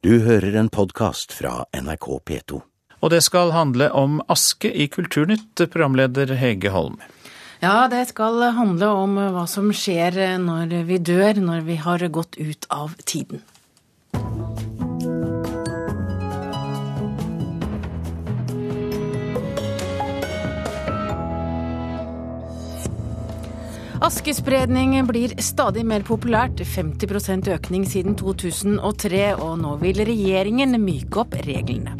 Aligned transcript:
Du 0.00 0.14
hører 0.24 0.54
en 0.56 0.70
podkast 0.72 1.34
fra 1.36 1.66
NRK 1.76 2.06
P2. 2.24 2.58
Og 3.04 3.10
det 3.12 3.18
skal 3.20 3.50
handle 3.52 3.90
om 3.92 4.14
aske 4.32 4.70
i 4.72 4.86
Kulturnytt, 4.88 5.60
programleder 5.60 6.32
Hege 6.40 6.72
Holm. 6.72 6.96
Ja, 7.60 7.84
det 7.92 8.06
skal 8.08 8.40
handle 8.56 8.88
om 8.96 9.18
hva 9.34 9.44
som 9.44 9.68
skjer 9.76 10.16
når 10.40 10.72
vi 10.88 10.96
dør, 11.04 11.42
når 11.44 11.66
vi 11.68 11.76
har 11.84 12.06
gått 12.16 12.40
ut 12.40 12.64
av 12.72 12.94
tiden. 13.04 13.44
Askespredning 24.00 24.94
blir 25.04 25.34
stadig 25.44 25.82
mer 25.84 26.00
populært, 26.08 26.62
50% 26.64 27.50
økning 27.52 27.82
siden 27.84 28.14
2003, 28.16 29.26
og 29.36 29.58
nå 29.60 29.74
vil 29.82 30.00
regjeringen 30.08 30.72
myke 30.80 31.20
opp 31.20 31.36
reglene. 31.44 31.98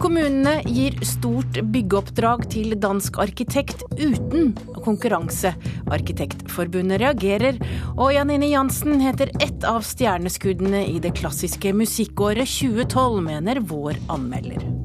Kommunene 0.00 0.58
gir 0.64 0.96
stort 1.04 1.60
byggeoppdrag 1.72 2.46
til 2.52 2.72
dansk 2.80 3.20
arkitekt 3.20 3.84
uten 4.00 4.54
konkurranse. 4.84 5.52
Arkitektforbundet 5.92 7.00
reagerer, 7.04 7.60
og 7.98 8.14
Janine 8.16 8.48
Jansen 8.54 9.04
heter 9.04 9.32
ett 9.36 9.68
av 9.68 9.84
stjerneskuddene 9.84 10.86
i 10.88 10.98
det 11.04 11.12
klassiske 11.20 11.76
musikkåret 11.76 12.48
2012, 12.48 13.20
mener 13.28 13.60
vår 13.60 14.00
anmelder. 14.08 14.75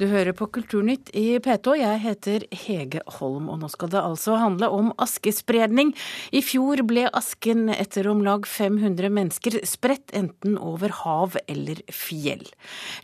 Du 0.00 0.06
hører 0.08 0.32
på 0.32 0.46
Kulturnytt 0.48 1.10
i 1.12 1.34
P2. 1.44 1.74
Jeg 1.76 2.00
heter 2.00 2.44
Hege 2.56 3.02
Holm, 3.18 3.50
og 3.52 3.58
nå 3.60 3.68
skal 3.68 3.90
det 3.92 4.00
altså 4.00 4.38
handle 4.40 4.70
om 4.72 4.86
askespredning. 4.96 5.90
I 6.32 6.40
fjor 6.40 6.80
ble 6.88 7.02
asken 7.12 7.66
etter 7.74 8.06
om 8.08 8.22
lag 8.24 8.46
500 8.48 9.10
mennesker 9.12 9.58
spredt 9.68 10.14
enten 10.16 10.54
over 10.56 10.94
hav 11.02 11.36
eller 11.44 11.82
fjell. 11.92 12.46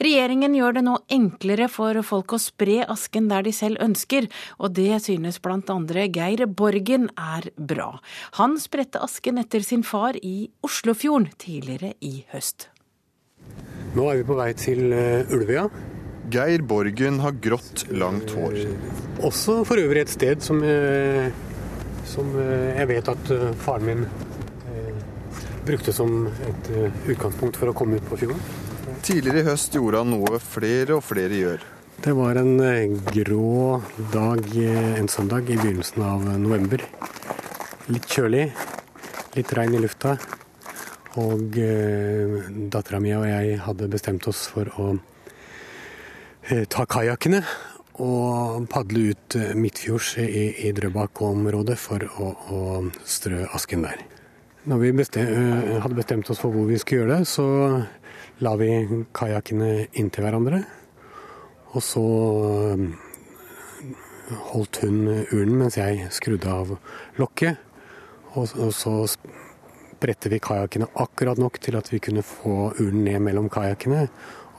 Regjeringen 0.00 0.56
gjør 0.56 0.78
det 0.78 0.84
nå 0.86 0.94
enklere 1.12 1.66
for 1.68 2.00
folk 2.00 2.32
å 2.32 2.40
spre 2.40 2.78
asken 2.88 3.28
der 3.28 3.44
de 3.44 3.52
selv 3.52 3.82
ønsker, 3.84 4.30
og 4.56 4.72
det 4.78 5.02
synes 5.04 5.36
bl.a. 5.44 5.76
Geir 6.16 6.46
Borgen 6.48 7.10
er 7.12 7.50
bra. 7.60 7.90
Han 8.40 8.56
spredte 8.62 9.04
asken 9.04 9.42
etter 9.44 9.60
sin 9.68 9.84
far 9.84 10.16
i 10.24 10.48
Oslofjorden 10.64 11.28
tidligere 11.36 11.92
i 12.00 12.22
høst. 12.32 12.70
Nå 13.92 14.08
er 14.08 14.22
vi 14.22 14.26
på 14.32 14.40
vei 14.40 14.48
til 14.56 14.88
eh, 14.96 15.28
Ulvøya. 15.36 15.68
Geir 16.30 16.62
Borgen 16.62 17.20
har 17.22 17.36
grått, 17.42 17.84
langt 17.94 18.32
hår. 18.34 18.56
Også 19.24 19.60
for 19.66 19.78
øvrig 19.78 20.02
et 20.02 20.10
sted 20.10 20.42
som, 20.42 20.58
eh, 20.64 21.30
som 22.08 22.32
eh, 22.40 22.74
jeg 22.80 22.88
vet 22.90 23.10
at 23.12 23.30
eh, 23.30 23.52
faren 23.62 23.86
min 23.86 24.06
brukte 25.66 25.90
som 25.90 26.28
et 26.46 26.68
utgangspunkt 27.10 27.56
for 27.58 27.72
å 27.72 27.74
komme 27.74 27.98
ut 27.98 28.04
på 28.06 28.18
fjorden. 28.20 28.42
Tidligere 29.02 29.40
i 29.42 29.46
høst 29.48 29.74
gjorde 29.74 29.98
han 29.98 30.12
noe 30.12 30.38
flere 30.38 30.94
og 30.94 31.02
flere 31.02 31.40
gjør. 31.40 31.64
Det 32.04 32.12
var 32.14 32.38
en 32.38 33.00
grå 33.08 33.80
dag 34.12 34.46
en 34.62 35.10
søndag 35.10 35.50
i 35.50 35.56
begynnelsen 35.58 36.04
av 36.06 36.22
november. 36.38 36.84
Litt 37.90 38.06
kjølig, 38.06 38.44
litt 39.34 39.56
regn 39.58 39.74
i 39.74 39.82
lufta. 39.82 40.14
Og 41.18 41.58
dattera 42.70 43.02
mi 43.02 43.16
og 43.18 43.26
jeg 43.26 43.58
hadde 43.66 43.90
bestemt 43.90 44.30
oss 44.30 44.46
for 44.52 44.70
å 44.78 44.92
ta 46.70 46.84
kajakkene 46.86 47.40
og 48.02 48.66
padle 48.70 49.12
ut 49.14 49.36
midtfjords 49.56 50.12
i, 50.22 50.44
i 50.68 50.72
Drøbak-området 50.76 51.78
for 51.80 52.04
å, 52.20 52.28
å, 52.52 52.60
strø 53.08 53.46
asken 53.56 53.86
der. 53.86 54.04
Når 54.66 54.82
vi 54.82 54.92
bestem, 54.98 55.30
hadde 55.82 55.96
bestemt 55.96 56.30
oss 56.30 56.42
for 56.42 56.54
hvor 56.54 56.68
vi 56.68 56.78
skulle 56.82 57.04
gjøre 57.04 57.18
det, 57.18 57.28
så 57.30 57.46
la 58.44 58.54
vi 58.60 58.70
kajakkene 59.16 59.88
inntil 59.96 60.26
hverandre. 60.26 60.62
Og 61.72 61.82
så 61.84 62.04
holdt 64.52 64.82
hun 64.84 65.02
urnen 65.32 65.58
mens 65.62 65.78
jeg 65.78 66.10
skrudde 66.14 66.52
av 66.52 66.76
lokket. 67.20 67.62
Og, 68.36 68.50
og 68.60 68.72
så 68.76 68.96
spredte 69.08 70.30
vi 70.30 70.42
kajakkene 70.42 70.90
akkurat 71.00 71.40
nok 71.40 71.58
til 71.62 71.78
at 71.78 71.88
vi 71.90 72.02
kunne 72.02 72.26
få 72.26 72.74
urnen 72.76 73.06
ned 73.06 73.22
mellom 73.30 73.48
kajakkene 73.52 74.06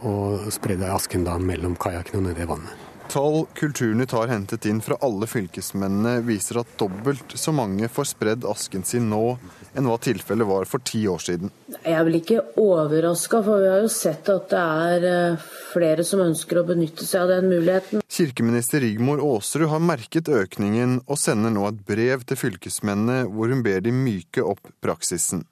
og 0.05 0.51
spredde 0.53 0.91
asken 0.93 1.25
da 1.27 1.37
mellom 1.41 1.77
kajakkene 1.79 2.21
og 2.21 2.29
ned 2.29 2.43
i 2.43 2.49
vannet. 2.49 2.83
Tall 3.07 3.45
Kulturnytt 3.55 4.11
har 4.11 4.27
hentet 4.27 4.65
inn 4.67 4.81
fra 4.83 4.97
alle 5.05 5.27
fylkesmennene 5.31 6.19
viser 6.27 6.59
at 6.59 6.73
dobbelt 6.79 7.37
så 7.39 7.53
mange 7.55 7.87
får 7.87 8.09
spredd 8.09 8.47
asken 8.47 8.83
sin 8.83 9.07
nå 9.11 9.37
enn 9.77 9.87
hva 9.87 9.95
tilfellet 10.03 10.47
var 10.49 10.67
for 10.67 10.83
ti 10.83 11.05
år 11.07 11.21
siden. 11.23 11.51
Jeg 11.77 11.93
er 11.93 12.03
vel 12.03 12.19
ikke 12.19 12.41
overraska, 12.59 13.39
for 13.45 13.63
vi 13.63 13.71
har 13.71 13.83
jo 13.85 13.91
sett 13.93 14.27
at 14.33 14.51
det 14.51 14.63
er 15.07 15.49
flere 15.71 16.03
som 16.07 16.23
ønsker 16.25 16.59
å 16.59 16.65
benytte 16.67 17.07
seg 17.07 17.23
av 17.23 17.35
den 17.37 17.51
muligheten. 17.51 18.03
Kirkeminister 18.11 18.83
Rigmor 18.83 19.23
Aasrud 19.23 19.69
har 19.71 19.83
merket 19.83 20.27
økningen 20.27 20.99
og 21.05 21.21
sender 21.21 21.53
nå 21.53 21.67
et 21.69 21.83
brev 21.87 22.27
til 22.27 22.41
fylkesmennene 22.43 23.27
hvor 23.31 23.53
hun 23.53 23.63
ber 23.63 23.85
de 23.85 23.95
myke 23.95 24.43
opp 24.43 24.73
praksisen. 24.83 25.45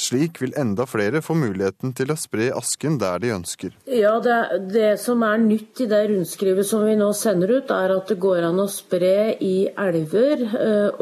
Slik 0.00 0.40
vil 0.40 0.54
enda 0.56 0.86
flere 0.88 1.20
få 1.24 1.34
muligheten 1.36 1.92
til 1.96 2.12
å 2.12 2.16
spre 2.18 2.48
asken 2.56 2.96
der 3.00 3.20
de 3.20 3.34
ønsker. 3.34 3.74
Ja, 3.90 4.14
det, 4.24 4.38
det, 4.72 4.94
som 5.02 5.24
er 5.26 5.42
nytt 5.42 5.82
i 5.84 5.88
det 5.90 6.02
rundskrivet 6.08 6.68
som 6.68 6.86
vi 6.88 6.96
nå 6.96 7.10
sender 7.16 7.52
ut, 7.58 7.72
er 7.74 7.96
at 7.98 8.08
det 8.08 8.16
går 8.22 8.48
an 8.48 8.62
å 8.62 8.68
spre 8.70 9.34
i 9.44 9.68
elver 9.68 10.46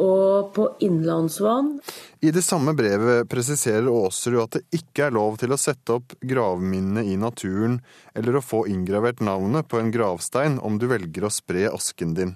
og 0.00 0.50
på 0.56 0.70
innlandsvann. 0.88 1.76
I 2.20 2.30
det 2.30 2.42
samme 2.42 2.72
brevet 2.74 3.28
presiserer 3.30 3.86
Aasrud 3.86 4.40
at 4.42 4.56
det 4.56 4.80
ikke 4.80 5.04
er 5.06 5.12
lov 5.14 5.36
til 5.38 5.52
å 5.54 5.58
sette 5.60 5.94
opp 6.00 6.16
gravminnene 6.26 7.04
i 7.06 7.14
naturen 7.20 7.76
eller 8.18 8.38
å 8.38 8.42
få 8.42 8.64
inngravert 8.66 9.20
navnet 9.22 9.68
på 9.70 9.78
en 9.78 9.92
gravstein 9.94 10.56
om 10.58 10.80
du 10.82 10.88
velger 10.90 11.28
å 11.28 11.30
spre 11.30 11.68
asken 11.70 12.16
din. 12.16 12.32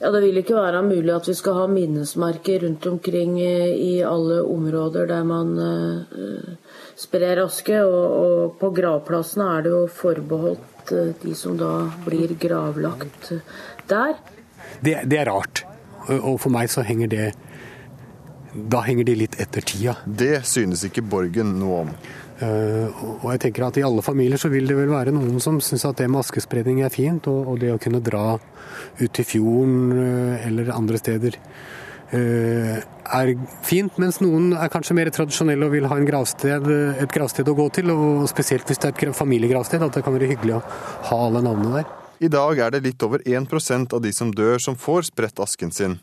Ja, 0.00 0.10
Det 0.10 0.24
vil 0.24 0.40
ikke 0.42 0.58
være 0.58 0.82
mulig 0.82 1.14
at 1.14 1.28
vi 1.30 1.36
skal 1.38 1.60
ha 1.60 1.66
minnesmerker 1.70 2.64
rundt 2.64 2.88
omkring 2.90 3.36
i 3.38 4.00
alle 4.02 4.40
områder 4.42 5.06
der 5.12 5.22
man 5.28 5.52
sprer 6.98 7.44
aske. 7.44 7.84
Og, 7.86 8.06
og 8.24 8.58
på 8.58 8.72
gravplassene 8.80 9.46
er 9.54 9.66
det 9.66 9.74
jo 9.76 9.84
forbeholdt 9.94 10.94
de 11.22 11.36
som 11.38 11.54
da 11.60 11.86
blir 12.02 12.34
gravlagt 12.34 13.30
der. 13.86 14.18
Det, 14.82 14.96
det 15.06 15.22
er 15.22 15.30
rart. 15.30 15.62
Og 16.18 16.34
for 16.42 16.50
meg 16.50 16.72
så 16.72 16.82
henger 16.82 17.14
det 17.14 17.30
da 18.54 18.82
henger 18.86 19.06
de 19.06 19.14
litt 19.22 19.36
etter 19.40 19.64
tida. 19.66 19.96
Det 20.04 20.40
synes 20.48 20.82
ikke 20.86 21.04
Borgen 21.06 21.54
noe 21.60 21.84
om. 21.84 21.92
Uh, 22.40 22.88
og 23.20 23.26
jeg 23.34 23.42
tenker 23.44 23.66
at 23.66 23.76
I 23.76 23.84
alle 23.84 24.00
familier 24.00 24.40
så 24.40 24.48
vil 24.48 24.64
det 24.70 24.78
vel 24.78 24.88
være 24.88 25.12
noen 25.12 25.42
som 25.44 25.58
syns 25.60 25.84
at 25.84 25.98
det 26.00 26.06
med 26.08 26.22
askespredning 26.22 26.80
er 26.86 26.92
fint, 26.92 27.28
og, 27.28 27.52
og, 27.52 27.60
det 27.60 27.74
å 27.74 27.80
kunne 27.82 28.00
dra 28.00 28.38
ut 28.40 29.12
til 29.12 29.28
fjorden 29.28 29.92
uh, 29.92 30.46
eller 30.48 30.72
andre 30.72 31.00
steder 31.02 31.36
uh, 31.36 32.80
er 32.80 33.34
fint. 33.66 34.00
Mens 34.00 34.22
noen 34.24 34.54
er 34.56 34.72
kanskje 34.72 34.96
mer 34.96 35.12
tradisjonelle 35.12 35.68
og 35.68 35.76
vil 35.76 35.88
ha 35.90 36.00
gravsted, 36.00 36.70
et 37.04 37.12
gravsted 37.12 37.48
å 37.50 37.58
gå 37.58 37.68
til. 37.76 37.92
og 37.92 38.24
Spesielt 38.32 38.64
hvis 38.66 38.80
det 38.80 38.94
er 38.94 39.10
et 39.10 39.20
familiegravsted, 39.20 39.84
at 39.84 40.00
det 40.00 40.06
kan 40.06 40.16
være 40.16 40.32
hyggelig 40.32 40.58
å 40.58 40.66
ha 41.10 41.24
alle 41.28 41.44
navnene 41.44 41.82
der. 41.82 41.96
I 42.20 42.28
dag 42.28 42.58
er 42.60 42.72
det 42.72 42.82
litt 42.84 43.04
over 43.04 43.22
1% 43.24 43.94
av 43.96 44.00
de 44.04 44.12
som 44.12 44.32
dør 44.32 44.60
som 44.60 44.76
får 44.76 45.08
spredt 45.08 45.40
asken 45.40 45.72
sin. 45.72 46.00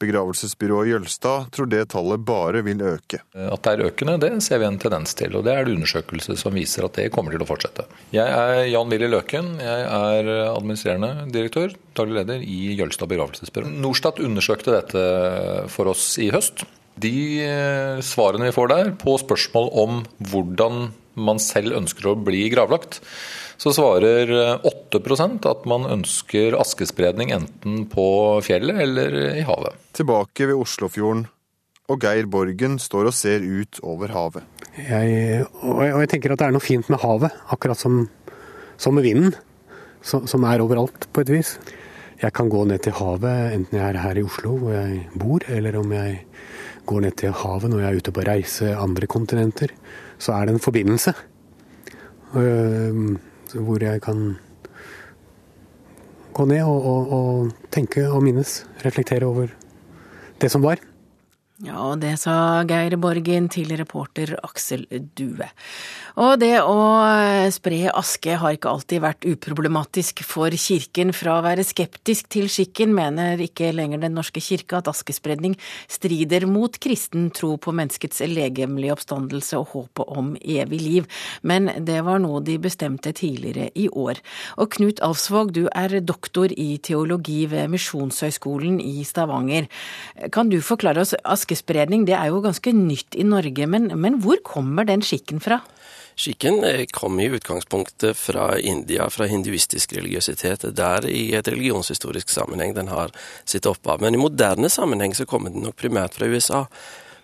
Begravelsesbyrået 0.00 0.88
Jølstad 0.94 1.50
tror 1.52 1.68
det 1.68 1.82
tallet 1.92 2.22
bare 2.24 2.62
vil 2.64 2.80
øke. 2.80 3.20
At 3.36 3.66
det 3.66 3.72
er 3.72 3.90
økende, 3.90 4.16
det 4.22 4.30
ser 4.44 4.62
vi 4.62 4.68
en 4.70 4.78
tendens 4.80 5.12
til. 5.18 5.34
og 5.36 5.44
Det 5.44 5.52
er 5.52 5.66
det 5.68 5.74
undersøkelse 5.76 6.38
som 6.40 6.56
viser 6.56 6.86
at 6.86 6.96
det 6.96 7.10
kommer 7.12 7.34
til 7.34 7.44
å 7.44 7.48
fortsette. 7.48 7.84
Jeg 8.16 8.24
er 8.24 8.64
Jan 8.72 8.88
Willy 8.88 9.10
Løken. 9.12 9.52
Jeg 9.60 9.84
er 9.84 10.30
administrerende 10.54 11.28
direktør, 11.34 11.74
daglig 11.98 12.22
leder 12.22 12.40
i 12.40 12.74
Jølstad 12.78 13.12
begravelsesbyrå. 13.12 13.68
Norstat 13.84 14.22
undersøkte 14.24 14.78
dette 14.78 15.04
for 15.74 15.92
oss 15.92 16.14
i 16.22 16.30
høst. 16.32 16.64
De 17.00 17.14
svarene 18.04 18.48
vi 18.48 18.56
får 18.56 18.72
der 18.72 18.90
på 19.00 19.18
spørsmål 19.20 19.70
om 19.84 20.00
hvordan 20.32 20.90
man 21.20 21.40
selv 21.42 21.76
ønsker 21.76 22.08
å 22.10 22.18
bli 22.18 22.46
gravlagt, 22.52 23.00
så 23.60 23.72
svarer 23.76 24.30
8% 24.64 25.44
at 25.50 25.66
man 25.68 25.84
ønsker 25.92 26.56
askespredning 26.56 27.34
enten 27.34 27.82
på 27.92 28.06
fjellet 28.44 28.80
eller 28.86 29.16
i 29.34 29.44
havet. 29.44 29.76
Tilbake 29.96 30.48
ved 30.48 30.62
Oslofjorden, 30.62 31.26
og 31.90 32.00
Geir 32.00 32.30
Borgen 32.30 32.78
står 32.80 33.10
og 33.10 33.16
ser 33.16 33.44
ut 33.44 33.82
over 33.84 34.14
havet. 34.14 34.48
Jeg, 34.78 35.44
og, 35.60 35.82
jeg, 35.84 35.92
og 35.92 36.00
jeg 36.00 36.12
tenker 36.14 36.32
at 36.32 36.40
det 36.40 36.48
er 36.48 36.56
noe 36.56 36.64
fint 36.64 36.88
med 36.88 37.02
havet, 37.04 37.36
akkurat 37.52 37.76
som, 37.76 38.06
som 38.80 38.96
med 38.96 39.04
vinden, 39.04 39.36
som, 40.00 40.24
som 40.30 40.46
er 40.48 40.64
overalt 40.64 41.10
på 41.12 41.26
et 41.26 41.36
vis. 41.36 41.54
Jeg 42.20 42.32
kan 42.36 42.48
gå 42.52 42.64
ned 42.68 42.80
til 42.84 42.96
havet 42.96 43.54
enten 43.58 43.76
jeg 43.76 43.84
er 43.84 44.00
her 44.00 44.20
i 44.20 44.24
Oslo 44.24 44.56
hvor 44.60 44.76
jeg 44.76 45.02
bor, 45.20 45.44
eller 45.52 45.76
om 45.80 45.92
jeg 45.96 46.22
går 46.88 47.04
ned 47.04 47.16
til 47.20 47.36
havet 47.44 47.72
når 47.72 47.82
jeg 47.82 47.90
er 47.90 48.00
ute 48.00 48.16
på 48.16 48.24
reise 48.24 48.72
andre 48.76 49.08
kontinenter. 49.08 49.72
Så 50.20 50.32
er 50.36 50.48
det 50.48 50.56
en 50.56 50.64
forbindelse. 50.64 51.12
Hvor 53.54 53.82
jeg 53.82 54.02
kan 54.02 54.36
gå 56.32 56.44
ned 56.44 56.62
og, 56.62 56.86
og, 56.86 57.12
og, 57.12 57.50
tenke 57.70 58.06
og 58.08 58.22
minnes. 58.22 58.60
Reflektere 58.84 59.26
over 59.26 59.50
det 60.40 60.50
som 60.50 60.62
var. 60.62 60.89
Ja, 61.60 61.76
og 61.90 61.98
det 62.00 62.14
sa 62.22 62.62
Geir 62.64 62.94
Borgen 62.96 63.50
til 63.52 63.68
reporter 63.76 64.30
Aksel 64.40 64.86
Due. 64.88 65.44
Og 66.16 66.38
det 66.40 66.54
å 66.64 66.76
spre 67.52 67.90
aske 67.92 68.38
har 68.40 68.54
ikke 68.56 68.70
alltid 68.70 69.02
vært 69.04 69.26
uproblematisk 69.28 70.22
for 70.24 70.54
kirken. 70.56 71.12
Fra 71.12 71.34
å 71.36 71.44
være 71.44 71.66
skeptisk 71.68 72.30
til 72.32 72.48
skikken 72.48 72.94
mener 72.96 73.42
ikke 73.44 73.74
lenger 73.76 74.00
Den 74.00 74.16
norske 74.16 74.40
kirke 74.40 74.78
at 74.78 74.88
askespredning 74.88 75.58
strider 75.84 76.46
mot 76.48 76.78
kristen 76.80 77.28
tro 77.36 77.52
på 77.60 77.74
menneskets 77.76 78.24
legemlige 78.24 78.96
oppstandelse 78.96 79.60
og 79.60 79.74
håpet 79.74 80.16
om 80.16 80.32
evig 80.40 80.80
liv. 80.80 81.10
Men 81.44 81.68
det 81.76 82.00
var 82.08 82.24
noe 82.24 82.40
de 82.40 82.56
bestemte 82.56 83.12
tidligere 83.12 83.68
i 83.76 83.90
år. 83.92 84.22
Og 84.56 84.72
Knut 84.78 85.04
Alfsvåg, 85.04 85.52
du 85.52 85.66
er 85.68 85.98
doktor 86.00 86.48
i 86.56 86.78
teologi 86.80 87.44
ved 87.52 87.68
Misjonshøgskolen 87.76 88.80
i 88.80 89.04
Stavanger. 89.04 89.68
Kan 90.32 90.48
du 90.48 90.62
forklare 90.64 91.04
oss 91.04 91.12
aske 91.20 91.49
askespredning 91.50 92.06
det 92.06 92.14
er 92.14 92.30
jo 92.30 92.40
ganske 92.44 92.72
nytt 92.72 93.16
i 93.18 93.26
Norge, 93.26 93.66
men, 93.66 93.90
men 93.98 94.20
hvor 94.22 94.38
kommer 94.46 94.86
den 94.86 95.02
skikken 95.02 95.40
fra? 95.42 95.60
Skikken 96.20 96.62
eh, 96.64 96.84
kom 96.92 97.18
i 97.20 97.30
utgangspunktet 97.32 98.16
fra 98.16 98.58
India, 98.58 99.08
fra 99.10 99.26
hinduistisk 99.26 99.94
religiøsitet. 99.96 100.68
Der 100.76 101.06
i 101.08 101.32
et 101.34 101.48
religionshistorisk 101.48 102.30
sammenheng 102.30 102.74
den 102.76 102.90
har 102.92 103.10
sitt 103.44 103.66
opphav. 103.66 104.02
Men 104.02 104.14
i 104.14 104.20
moderne 104.20 104.68
sammenheng 104.70 105.14
så 105.16 105.26
kommer 105.26 105.50
den 105.50 105.64
nok 105.64 105.78
primært 105.80 106.18
fra 106.18 106.28
USA. 106.28 106.66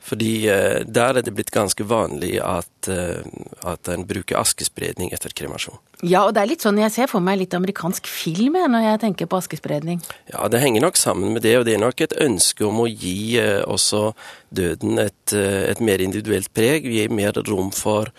Fordi 0.07 0.47
eh, 0.47 0.85
der 0.87 1.19
er 1.19 1.25
det 1.27 1.35
blitt 1.35 1.51
ganske 1.55 1.83
vanlig 1.89 2.37
at, 2.39 2.89
eh, 2.93 3.27
at 3.67 3.91
en 3.91 4.05
bruker 4.07 4.39
askespredning 4.39 5.11
etter 5.15 5.35
kremasjon. 5.35 5.81
Ja, 6.07 6.27
og 6.27 6.37
det 6.37 6.45
er 6.45 6.51
litt 6.53 6.63
sånn 6.63 6.79
jeg 6.79 6.95
ser 6.95 7.11
for 7.11 7.25
meg 7.25 7.41
litt 7.41 7.57
amerikansk 7.57 8.07
film 8.11 8.59
når 8.71 8.87
jeg 8.87 9.03
tenker 9.03 9.31
på 9.31 9.41
askespredning. 9.41 10.03
Ja, 10.31 10.47
det 10.53 10.63
henger 10.63 10.87
nok 10.87 11.01
sammen 11.01 11.35
med 11.35 11.43
det, 11.47 11.57
og 11.59 11.67
det 11.67 11.75
er 11.75 11.83
nok 11.83 12.05
et 12.05 12.15
ønske 12.23 12.69
om 12.69 12.85
å 12.85 12.89
gi 12.91 13.41
eh, 13.43 13.65
også 13.67 14.13
døden 14.55 15.03
et, 15.03 15.35
et 15.35 15.83
mer 15.83 16.03
individuelt 16.05 16.53
preg. 16.55 16.87
Gi 16.87 17.09
mer 17.11 17.35
rom 17.49 17.73
for 17.75 18.13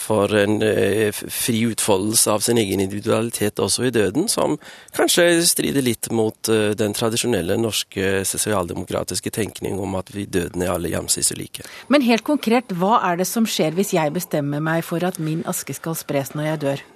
for 0.00 0.32
en 0.36 0.60
eh, 0.64 1.12
fri 1.12 1.60
utfoldelse 1.68 2.32
av 2.32 2.44
sin 2.44 2.58
egen 2.60 2.80
individualitet 2.80 3.60
også 3.60 3.88
i 3.88 3.92
døden, 3.94 4.28
som 4.32 4.56
kanskje 4.96 5.42
strider 5.48 5.84
litt 5.84 6.08
mot 6.14 6.50
eh, 6.52 6.70
den 6.78 6.96
tradisjonelle 6.96 7.58
norske 7.60 8.22
sosialdemokratiske 8.28 9.32
tenkning 9.36 9.80
om 9.80 9.98
at 10.00 10.12
vi 10.14 10.24
døden 10.26 10.64
er 10.64 10.72
alle 10.74 10.92
jamsis 10.92 11.34
like. 11.36 11.66
Men 11.92 12.06
helt 12.06 12.24
konkret, 12.26 12.72
hva 12.80 13.02
er 13.10 13.20
det 13.20 13.28
som 13.28 13.48
skjer 13.48 13.76
hvis 13.76 13.92
jeg 13.96 14.16
bestemmer 14.16 14.64
meg 14.64 14.86
for 14.86 15.04
at 15.04 15.20
min 15.20 15.44
aske 15.50 15.76
skal 15.76 15.98
spres 15.98 16.34
når 16.34 16.50
jeg 16.52 16.64
dør? 16.64 16.86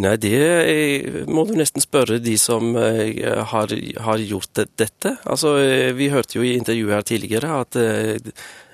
Nei, 0.00 0.16
det 0.22 0.38
eh, 0.38 1.20
må 1.26 1.44
du 1.48 1.56
nesten 1.58 1.82
spørre 1.82 2.22
de 2.22 2.38
som 2.40 2.72
har, 2.78 3.74
har 4.06 4.22
gjort 4.22 4.64
dette. 4.78 5.16
Altså, 5.26 5.58
Vi 5.98 6.12
hørte 6.14 6.38
jo 6.38 6.46
i 6.46 6.54
intervjuet 6.56 6.94
her 6.94 7.08
tidligere 7.10 7.62
at 7.66 7.80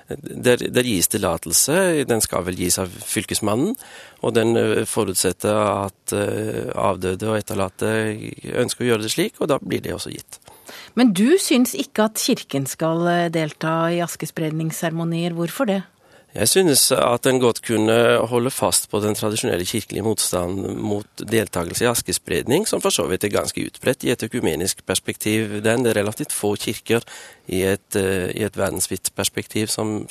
der, 0.09 0.57
der 0.57 0.87
gis 0.87 1.09
tillatelse. 1.11 2.05
Den 2.07 2.21
skal 2.23 2.45
vel 2.47 2.57
gis 2.59 2.79
av 2.79 2.91
Fylkesmannen. 3.07 3.75
Og 4.23 4.35
den 4.37 4.55
eh, 4.59 4.83
forutsetter 4.87 5.57
at 5.57 6.15
eh, 6.15 6.69
avdøde 6.73 7.31
og 7.31 7.39
etterlatte 7.41 7.91
ønsker 8.57 8.85
å 8.85 8.91
gjøre 8.91 9.07
det 9.07 9.13
slik, 9.13 9.41
og 9.41 9.51
da 9.51 9.59
blir 9.61 9.83
det 9.83 9.95
også 9.95 10.13
gitt. 10.15 10.39
Men 10.97 11.13
du 11.15 11.37
syns 11.41 11.75
ikke 11.77 12.07
at 12.09 12.21
Kirken 12.21 12.67
skal 12.69 13.03
eh, 13.11 13.27
delta 13.33 13.79
i 13.93 14.01
askespredningsseremonier. 14.05 15.35
Hvorfor 15.37 15.69
det? 15.69 15.81
Jeg 16.35 16.49
synes 16.51 16.81
at 16.91 17.25
en 17.25 17.39
godt 17.39 17.61
kunne 17.63 17.93
holde 18.27 18.51
fast 18.51 18.89
på 18.91 18.99
den 18.99 19.15
tradisjonelle 19.15 19.65
kirkelige 19.65 20.03
motstanden 20.03 20.75
mot 20.75 21.23
deltakelse 21.31 21.85
i 21.85 21.87
askespredning, 21.87 22.67
som 22.67 22.83
for 22.83 22.91
så 22.91 23.05
vidt 23.07 23.23
er 23.23 23.31
ganske 23.31 23.63
utbredt 23.63 24.03
i 24.03 24.11
et 24.11 24.25
økumenisk 24.27 24.83
perspektiv. 24.85 25.63
Det 25.63 25.71
er 25.71 25.95
relativt 25.95 26.35
få 26.35 26.55
kirker 26.59 27.01
i 27.47 27.63
et, 27.63 27.95
uh, 27.95 28.27
i 28.35 28.43
et 28.43 28.59
verdensvidt 28.59 29.13
perspektiv 29.15 29.71
som, 29.71 30.03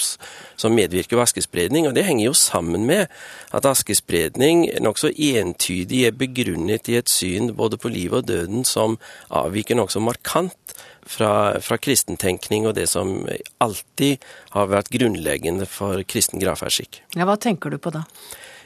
som 0.57 0.73
medvirker 0.73 1.17
ved 1.17 1.29
askespredning. 1.29 1.87
Og 1.87 1.95
det 1.95 2.07
henger 2.09 2.31
jo 2.31 2.33
sammen 2.33 2.89
med 2.89 3.07
at 3.53 3.69
askespredning 3.69 4.71
nokså 4.81 5.13
entydig 5.13 6.07
er 6.09 6.17
begrunnet 6.17 6.89
i 6.89 6.97
et 6.97 7.13
syn 7.13 7.53
både 7.55 7.77
på 7.77 7.93
livet 7.93 8.25
og 8.25 8.29
døden 8.29 8.65
som 8.65 8.99
avviker 9.31 9.77
nokså 9.77 10.01
markant 10.01 10.77
fra, 11.07 11.61
fra 11.63 11.79
kristentenkning 11.79 12.67
og 12.69 12.77
det 12.79 12.89
som 12.91 13.15
alltid 13.63 14.25
har 14.55 14.73
vært 14.73 14.91
grunnleggende 14.95 15.69
for 15.71 16.03
kristen 16.09 16.43
gravferdsskikk. 16.43 17.03
Ja, 17.17 17.29
hva 17.29 17.39
tenker 17.41 17.73
du 17.73 17.81
på 17.83 17.95
da? 17.95 18.07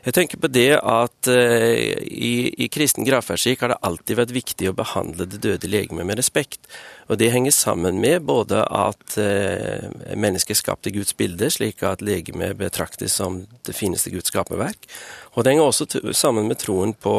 Jeg 0.00 0.14
tenker 0.16 0.40
på 0.40 0.48
det 0.48 0.78
at 0.78 1.28
uh, 1.28 1.98
i, 2.00 2.48
i, 2.56 2.68
kristen 2.72 3.04
gravferdsskikk 3.04 3.64
har 3.64 3.74
det 3.74 3.82
alltid 3.84 4.16
vært 4.22 4.32
viktig 4.32 4.70
å 4.70 4.76
behandle 4.76 5.26
det 5.28 5.42
døde 5.44 5.68
legemet 5.68 6.08
med 6.08 6.16
respekt. 6.20 6.70
Og 7.12 7.20
det 7.20 7.28
henger 7.34 7.52
sammen 7.52 8.00
med 8.00 8.24
både 8.28 8.62
at 8.64 9.18
uh, 9.20 9.90
mennesket 10.16 10.62
skapt 10.62 10.88
i 10.88 10.94
Guds 10.96 11.12
bilde, 11.18 11.50
slik 11.52 11.84
at 11.84 12.04
legemet 12.04 12.56
betraktes 12.60 13.18
som 13.20 13.42
det 13.68 13.76
fineste 13.76 14.12
Guds 14.14 14.32
skaperverk. 14.32 14.88
Og 15.34 15.44
det 15.44 15.52
henger 15.52 15.68
også 15.68 16.14
sammen 16.16 16.48
med 16.48 16.62
troen 16.64 16.96
på 16.96 17.18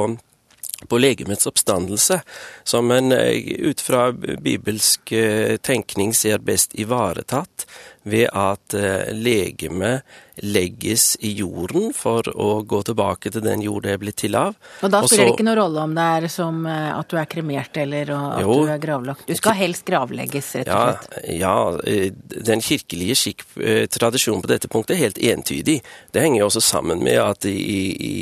på 0.88 0.98
legemets 0.98 1.48
oppstandelse, 1.48 2.22
som 2.64 2.92
en 2.92 3.12
eh, 3.12 3.38
ut 3.70 3.82
fra 3.82 4.12
bibelsk 4.12 5.12
eh, 5.12 5.58
tenkning 5.58 6.14
ser 6.14 6.44
best 6.44 6.76
ivaretatt 6.80 7.68
ved 8.04 8.30
at 8.34 8.74
eh, 8.74 9.12
legemet 9.14 10.06
legges 10.42 11.18
i 11.22 11.34
jorden 11.38 11.92
for 11.94 12.26
å 12.34 12.64
gå 12.66 12.80
tilbake 12.88 13.30
til 13.30 13.44
den 13.46 13.62
jord 13.62 13.84
det 13.86 13.92
er 13.94 14.00
blitt 14.02 14.18
til 14.24 14.38
av. 14.40 14.56
Og 14.82 14.90
da 14.90 15.04
spiller 15.04 15.28
det 15.28 15.36
ikke 15.36 15.46
noen 15.46 15.60
rolle 15.60 15.84
om 15.86 15.94
det 15.94 16.06
er 16.16 16.26
som 16.34 16.64
at 16.66 17.12
du 17.12 17.18
er 17.20 17.28
kremert 17.30 17.78
eller 17.78 18.10
at 18.16 18.42
jo, 18.42 18.56
du 18.66 18.72
er 18.74 18.82
gravlagt? 18.82 19.28
Du 19.30 19.38
skal 19.38 19.58
helst 19.60 19.86
gravlegges, 19.86 20.50
rett 20.64 20.72
og 20.72 21.04
slett? 21.04 21.20
Ja, 21.38 21.60
ja 21.84 22.48
den 22.50 22.66
kirkelige 22.66 23.20
skikk, 23.20 23.46
tradisjonen 23.94 24.42
på 24.42 24.50
dette 24.50 24.72
punktet 24.72 24.96
er 24.96 25.04
helt 25.04 25.22
entydig. 25.22 25.78
Det 26.16 26.26
henger 26.26 26.48
også 26.48 26.64
sammen 26.72 27.04
med 27.06 27.22
at 27.22 27.46
i, 27.46 27.60
i 28.02 28.16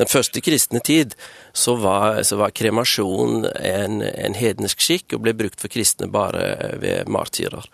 den 0.00 0.10
første 0.10 0.42
kristne 0.42 0.82
tid 0.82 1.14
så 1.52 1.76
var, 1.76 2.22
så 2.22 2.36
var 2.36 2.50
kremasjon 2.50 3.44
en, 3.44 4.00
en, 4.02 4.34
hedensk 4.34 4.80
skikk 4.82 5.14
og 5.14 5.26
ble 5.26 5.36
brukt 5.36 5.60
for 5.60 5.72
kristne 5.72 6.08
bare 6.10 6.72
ved 6.82 7.12
martyrer. 7.12 7.68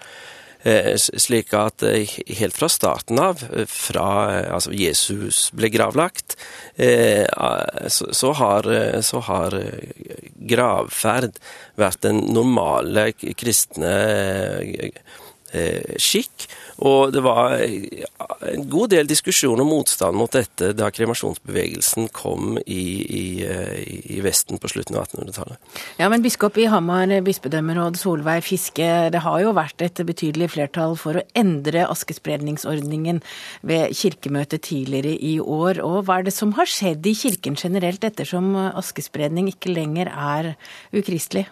Eh, 0.67 0.97
slik 0.99 1.53
at 1.55 1.85
eh, 1.87 2.11
helt 2.41 2.57
fra 2.59 2.67
starten 2.69 3.21
av, 3.23 3.45
eh, 3.55 3.67
fra 3.71 4.09
altså 4.57 4.73
Jesus 4.75 5.53
ble 5.55 5.71
gravlagt, 5.71 6.35
så 6.79 8.33
har, 8.39 8.67
så 9.03 9.21
har 9.27 9.55
gravferd 10.51 11.39
vært 11.79 12.03
den 12.07 12.21
normale 12.35 13.09
kristne 13.39 13.95
skikk. 15.99 16.47
Og 16.79 17.13
det 17.13 17.23
var 17.25 17.57
en 17.59 18.67
god 18.71 18.93
del 18.93 19.09
diskusjon 19.11 19.59
og 19.59 19.67
motstand 19.67 20.15
mot 20.19 20.31
dette 20.31 20.71
da 20.79 20.91
kremasjonsbevegelsen 20.95 22.07
kom 22.15 22.55
i, 22.63 22.85
i, 23.19 23.25
i 24.15 24.21
Vesten 24.23 24.61
på 24.63 24.71
slutten 24.71 24.99
av 24.99 25.09
1800-tallet. 25.09 25.59
Ja, 25.99 26.07
men 26.13 26.23
biskop 26.23 26.59
i 26.61 26.69
Hamar 26.71 27.11
bispedømmeråd 27.27 27.99
Solveig 27.99 28.47
Fiske, 28.47 28.89
det 29.11 29.25
har 29.25 29.43
jo 29.43 29.57
vært 29.59 29.83
et 29.83 30.05
betydelig 30.07 30.53
flertall 30.55 30.95
for 31.01 31.19
å 31.19 31.27
endre 31.39 31.89
askespredningsordningen 31.91 33.23
ved 33.67 33.95
kirkemøtet 33.99 34.69
tidligere 34.71 35.17
i 35.19 35.39
år. 35.43 35.83
Og 35.83 36.05
hva 36.07 36.21
er 36.21 36.29
det 36.29 36.37
som 36.37 36.55
har 36.59 36.71
skjedd 36.71 37.07
i 37.11 37.17
kirken 37.19 37.59
generelt 37.59 38.07
ettersom 38.07 38.55
askespredning 38.71 39.51
ikke 39.51 39.75
lenger 39.75 40.13
er 40.15 40.55
ukristelig? 40.95 41.49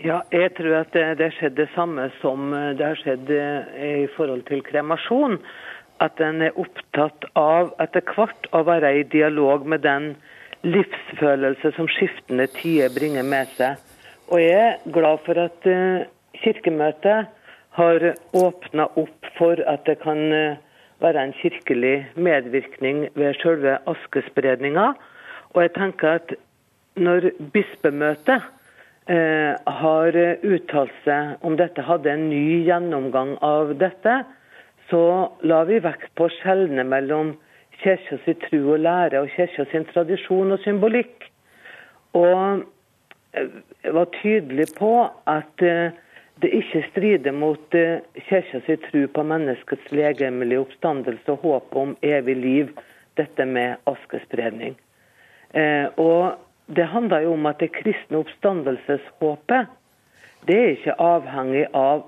Ja, 0.00 0.22
jeg 0.32 0.54
tror 0.56 0.78
at 0.78 0.94
det, 0.96 1.18
det 1.20 1.26
skjedd 1.36 1.58
det 1.58 1.66
samme 1.74 2.06
som 2.22 2.54
eh, 2.56 2.70
det 2.78 2.86
har 2.86 2.96
skjedd 3.02 3.30
eh, 3.36 3.80
i 4.00 4.06
forhold 4.14 4.46
til 4.48 4.62
kremasjon. 4.64 5.34
At 6.00 6.20
en 6.24 6.40
er 6.40 6.56
opptatt 6.56 7.26
av 7.36 7.74
etter 7.84 8.06
hvert 8.08 8.46
å 8.56 8.62
være 8.64 8.94
i 8.96 9.02
dialog 9.12 9.66
med 9.68 9.82
den 9.84 10.14
livsfølelse 10.64 11.74
som 11.76 11.88
skiftende 11.92 12.46
tider 12.54 12.88
bringer 12.94 13.26
med 13.28 13.52
seg. 13.58 13.76
Og 14.32 14.40
jeg 14.40 14.62
er 14.70 14.78
glad 14.94 15.20
for 15.26 15.40
at 15.42 15.68
uh, 15.68 16.06
Kirkemøtet 16.40 17.28
har 17.76 18.06
åpna 18.40 18.86
opp 19.00 19.28
for 19.36 19.60
at 19.68 19.84
det 19.88 19.98
kan 20.00 20.20
være 21.02 21.24
en 21.26 21.34
kirkelig 21.40 22.06
medvirkning 22.14 23.02
ved 23.18 23.36
selve 23.42 23.76
askespredninga. 23.90 24.92
Og 25.52 25.60
jeg 25.66 25.74
tenker 25.76 26.20
at 26.20 26.34
når 26.96 27.32
bispemøtet 27.52 28.40
Eh, 28.40 28.59
har 29.10 30.16
uttalt 30.46 30.92
seg 31.04 31.46
om 31.46 31.56
dette, 31.58 31.82
hadde 31.82 32.12
en 32.12 32.28
ny 32.30 32.60
gjennomgang 32.66 33.32
av 33.42 33.72
dette, 33.80 34.20
så 34.90 35.02
la 35.46 35.62
vi 35.66 35.80
vekt 35.82 36.12
på 36.18 36.26
å 36.26 36.34
skjelne 36.40 36.84
mellom 36.86 37.32
kirka 37.80 38.18
sin 38.24 38.38
tro 38.44 38.60
og 38.74 38.82
lære 38.84 39.22
og 39.22 39.32
kirka 39.36 39.66
sin 39.70 39.86
tradisjon 39.92 40.54
og 40.54 40.60
symbolikk. 40.64 41.26
Og 42.18 42.64
eh, 43.34 43.58
var 43.94 44.10
tydelig 44.20 44.68
på 44.78 44.92
at 45.30 45.64
eh, 45.64 45.96
det 46.42 46.52
ikke 46.56 46.84
strider 46.90 47.36
mot 47.36 47.78
kirka 48.28 48.62
sin 48.66 48.84
tro 48.88 49.06
på 49.14 49.24
menneskets 49.32 49.90
legemlige 49.94 50.64
oppstandelse 50.66 51.34
og 51.34 51.44
håp 51.44 51.76
om 51.76 51.96
evig 52.02 52.36
liv, 52.36 52.70
dette 53.18 53.44
med 53.44 53.76
askespredning. 53.90 54.78
Og 56.00 56.38
det 56.76 56.86
handler 56.92 57.26
jo 57.26 57.34
om 57.34 57.46
at 57.50 57.60
det 57.62 57.72
kristne 57.74 58.22
oppstandelseshåpet 58.22 59.76
det 60.48 60.56
er 60.56 60.70
ikke 60.72 60.96
avhengig 61.04 61.66
av 61.76 62.06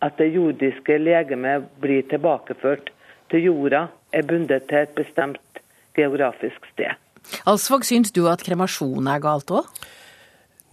at 0.00 0.16
det 0.16 0.30
jordiske 0.32 0.96
legemet 1.02 1.66
blir 1.82 2.06
tilbakeført 2.08 2.88
til 3.28 3.44
jorda, 3.50 3.88
er 4.12 4.24
bundet 4.24 4.64
til 4.70 4.86
et 4.86 4.94
bestemt 4.96 5.60
geografisk 5.96 6.64
sted. 6.72 6.96
Alsvåg, 7.44 7.84
syns 7.84 8.14
du 8.16 8.24
at 8.30 8.44
kremasjon 8.46 9.10
er 9.12 9.20
galt 9.20 9.52
òg? 9.52 9.68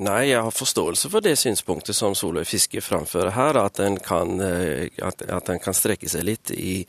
Nei, 0.06 0.30
jeg 0.30 0.44
har 0.44 0.52
forståelse 0.52 1.08
for 1.12 1.24
det 1.24 1.38
synspunktet 1.40 1.96
som 1.96 2.16
Solveig 2.16 2.48
Fiske 2.48 2.82
framfører 2.84 3.32
her, 3.36 3.60
at 3.60 3.80
en 3.84 3.96
kan, 4.04 4.34
eh, 4.44 4.92
at, 5.04 5.24
at 5.24 5.52
en 5.52 5.62
kan 5.64 5.76
strekke 5.76 6.10
seg 6.12 6.26
litt 6.28 6.52
i, 6.52 6.82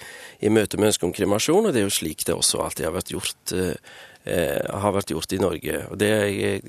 i 0.43 0.51
møte 0.51 0.79
med 0.79 0.91
ønsket 0.91 1.07
om 1.07 1.15
kremasjon. 1.15 1.69
Og 1.69 1.75
det 1.75 1.85
er 1.85 1.87
jo 1.87 1.95
slik 1.95 2.27
det 2.27 2.35
også 2.35 2.65
alltid 2.65 2.89
har 2.89 2.97
vært 2.99 3.15
gjort 3.15 3.55
Eh, 3.55 3.79
har 4.27 4.95
vært 4.97 5.13
gjort 5.13 5.33
i 5.37 5.39
Norge. 5.41 5.81
og 5.91 5.99
Det 6.01 6.11
er, 6.11 6.65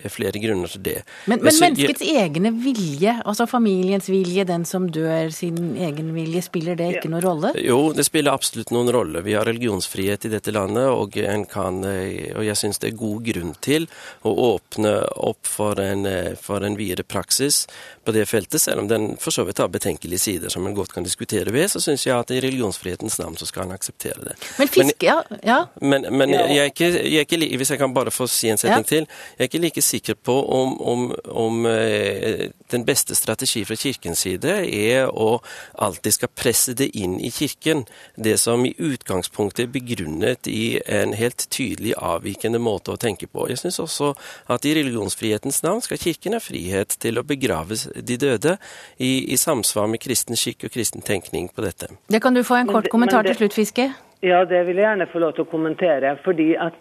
er 0.00 0.12
flere 0.12 0.40
grunner 0.40 0.70
til 0.72 0.82
det. 0.86 0.96
Men, 1.26 1.42
men 1.44 1.54
menneskets 1.60 2.04
jeg, 2.04 2.16
egne 2.26 2.52
vilje, 2.62 3.16
altså 3.24 3.46
familiens 3.50 4.08
vilje, 4.10 4.46
den 4.48 4.64
som 4.68 4.88
dør 4.92 5.30
sin 5.34 5.76
egen 5.76 6.12
vilje, 6.16 6.44
spiller 6.46 6.78
det 6.78 6.88
ikke 6.96 7.10
noen 7.12 7.24
rolle? 7.24 7.52
Jo, 7.60 7.92
det 7.96 8.06
spiller 8.08 8.36
absolutt 8.36 8.72
noen 8.74 8.90
rolle. 8.94 9.22
Vi 9.26 9.36
har 9.36 9.46
religionsfrihet 9.48 10.28
i 10.28 10.32
dette 10.32 10.54
landet, 10.54 10.88
og, 10.88 11.16
kan, 11.52 11.82
eh, 11.84 12.32
og 12.36 12.46
jeg 12.46 12.60
syns 12.60 12.80
det 12.82 12.92
er 12.92 13.00
god 13.00 13.26
grunn 13.30 13.54
til 13.64 13.88
å 14.26 14.34
åpne 14.52 14.94
opp 15.28 15.46
for 15.48 15.80
en, 15.82 16.06
eh, 16.06 16.34
for 16.40 16.64
en 16.66 16.78
videre 16.78 17.06
praksis 17.06 17.64
på 18.06 18.14
det 18.14 18.26
feltet, 18.30 18.60
selv 18.62 18.84
om 18.84 18.88
den 18.88 19.16
for 19.20 19.34
så 19.34 19.44
vidt 19.46 19.58
har 19.58 19.70
betenkelige 19.72 20.22
sider 20.22 20.52
som 20.52 20.66
en 20.66 20.74
godt 20.76 20.94
kan 20.94 21.06
diskutere 21.06 21.52
ved, 21.54 21.70
så 21.72 21.82
syns 21.82 22.06
jeg 22.06 22.14
at 22.14 22.30
i 22.30 22.40
religionsfrihetens 22.44 23.18
navn 23.18 23.38
så 23.38 23.48
skal 23.48 23.66
en 23.66 23.74
akseptere 23.74 24.22
det. 24.28 24.36
Men 24.60 24.70
fiske, 24.70 25.06
ja. 25.06 25.18
ja. 25.42 25.58
Men, 25.80 26.06
men 26.14 26.34
jeg, 26.34 26.58
er 26.62 26.70
ikke, 26.70 26.85
jeg, 26.94 27.14
er 27.20 27.26
ikke, 27.26 27.56
hvis 27.56 27.70
jeg 27.70 27.80
kan 27.80 27.94
bare 27.94 28.12
få 28.14 28.28
si 28.30 28.50
en 28.52 28.60
setning 28.60 28.84
ja. 28.84 28.90
til, 28.90 29.08
jeg 29.36 29.44
er 29.44 29.50
ikke 29.50 29.62
like 29.62 29.82
sikker 29.82 30.14
på 30.14 30.36
om, 30.56 30.76
om, 30.80 31.04
om 31.30 31.66
eh, 31.70 32.48
den 32.72 32.86
beste 32.86 33.14
strategi 33.18 33.64
fra 33.66 33.76
kirkens 33.78 34.24
side 34.26 34.58
er 34.64 35.10
å 35.10 35.40
alltid 35.82 36.16
skal 36.16 36.32
presse 36.34 36.76
det 36.78 36.90
inn 36.98 37.18
i 37.20 37.30
kirken, 37.34 37.84
det 38.16 38.36
som 38.42 38.64
i 38.66 38.74
utgangspunktet 38.78 39.66
er 39.66 39.72
begrunnet 39.74 40.50
i 40.50 40.78
en 40.86 41.14
helt 41.16 41.48
tydelig 41.52 41.94
avvikende 41.98 42.60
måte 42.62 42.94
å 42.94 43.00
tenke 43.00 43.28
på. 43.30 43.48
Jeg 43.50 43.62
syns 43.62 43.80
også 43.82 44.12
at 44.52 44.66
i 44.66 44.74
religionsfrihetens 44.78 45.62
navn 45.66 45.84
skal 45.84 46.00
kirken 46.00 46.36
ha 46.36 46.42
frihet 46.42 46.98
til 47.02 47.20
å 47.20 47.26
begraves 47.26 47.86
de 47.96 48.18
døde, 48.20 48.56
i, 48.96 49.32
i 49.32 49.36
samsvar 49.36 49.88
med 49.90 50.02
kristen 50.02 50.38
skikk 50.38 50.66
og 50.66 50.74
kristen 50.74 51.04
tenkning 51.04 51.48
på 51.52 51.64
dette. 51.64 51.90
Det 52.12 52.22
kan 52.22 52.34
du 52.34 52.42
få 52.46 52.60
en 52.60 52.70
kort 52.70 52.90
kommentar 52.92 53.26
det, 53.26 53.34
til 53.34 53.46
slutt, 53.46 53.56
Fiske. 53.56 53.90
Ja, 54.24 54.44
det 54.44 54.62
vil 54.64 54.78
jeg 54.80 54.86
gjerne 54.86 55.06
få 55.12 55.20
lov 55.20 55.34
til 55.36 55.44
å 55.44 55.50
kommentere. 55.50 56.16
fordi 56.24 56.54
at 56.56 56.80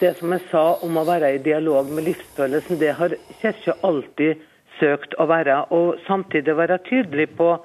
det, 0.00 0.16
som 0.18 0.32
jeg 0.32 0.40
sa 0.50 0.64
om 0.82 0.96
å 0.96 1.04
være 1.06 1.34
i 1.34 1.38
dialog 1.38 1.86
med 1.86 2.04
livsfølelsen, 2.04 2.78
det 2.78 2.94
har 2.98 3.14
Kirka 3.40 3.76
alltid 3.82 4.42
søkt 4.80 5.14
å 5.18 5.26
være. 5.26 5.70
Og 5.70 5.94
samtidig 6.06 6.56
være 6.56 6.78
tydelig 6.78 7.28
på 7.38 7.56